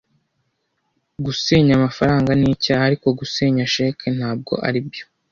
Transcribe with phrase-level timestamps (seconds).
[1.25, 5.03] Gusenya amafaranga nicyaha, ariko gusenya cheque ntabwo aribyo.